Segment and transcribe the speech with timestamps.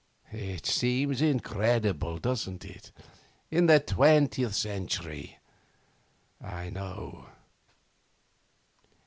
[0.31, 2.91] 'It seems incredible, doesn't it,
[3.51, 5.37] in the twentieth century?
[6.43, 7.27] I know.